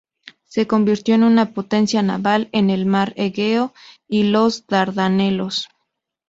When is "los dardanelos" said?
4.23-5.69